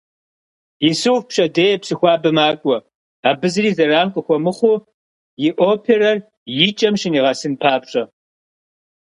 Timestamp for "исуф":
0.89-1.21